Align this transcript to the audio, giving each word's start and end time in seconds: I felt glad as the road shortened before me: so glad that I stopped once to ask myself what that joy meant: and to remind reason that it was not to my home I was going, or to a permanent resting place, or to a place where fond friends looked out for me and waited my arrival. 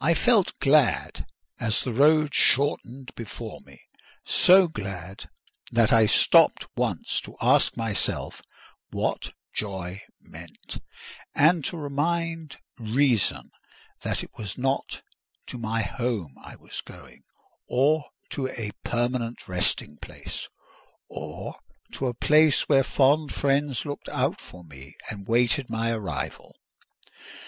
I 0.00 0.14
felt 0.14 0.56
glad 0.60 1.26
as 1.58 1.82
the 1.82 1.92
road 1.92 2.32
shortened 2.32 3.12
before 3.16 3.60
me: 3.62 3.80
so 4.24 4.68
glad 4.68 5.28
that 5.72 5.92
I 5.92 6.06
stopped 6.06 6.68
once 6.76 7.20
to 7.22 7.34
ask 7.40 7.76
myself 7.76 8.42
what 8.92 9.22
that 9.24 9.32
joy 9.52 10.02
meant: 10.20 10.78
and 11.34 11.64
to 11.64 11.76
remind 11.76 12.58
reason 12.78 13.50
that 14.02 14.22
it 14.22 14.30
was 14.38 14.56
not 14.56 15.02
to 15.48 15.58
my 15.58 15.82
home 15.82 16.36
I 16.44 16.54
was 16.54 16.80
going, 16.82 17.24
or 17.66 18.04
to 18.28 18.46
a 18.50 18.70
permanent 18.84 19.48
resting 19.48 19.96
place, 19.96 20.46
or 21.08 21.58
to 21.94 22.06
a 22.06 22.14
place 22.14 22.68
where 22.68 22.84
fond 22.84 23.34
friends 23.34 23.84
looked 23.84 24.08
out 24.10 24.40
for 24.40 24.62
me 24.62 24.94
and 25.10 25.26
waited 25.26 25.68
my 25.68 25.90
arrival. 25.90 26.54